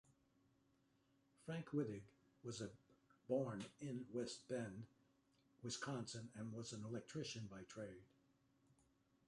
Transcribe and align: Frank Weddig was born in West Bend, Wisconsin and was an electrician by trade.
Frank 1.45 1.67
Weddig 1.73 2.01
was 2.41 2.63
born 3.27 3.63
in 3.81 4.07
West 4.11 4.47
Bend, 4.49 4.87
Wisconsin 5.61 6.27
and 6.33 6.51
was 6.51 6.73
an 6.73 6.83
electrician 6.83 7.45
by 7.51 7.61
trade. 7.65 8.01